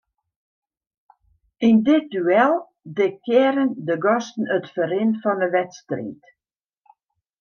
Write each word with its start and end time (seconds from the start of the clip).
Yn 1.67 1.77
dit 1.87 2.05
duel 2.15 2.55
diktearren 2.97 3.69
de 3.87 3.95
gasten 4.05 4.45
it 4.57 4.65
ferrin 4.73 5.11
fan 5.21 5.39
'e 5.45 5.49
wedstriid. 5.57 6.21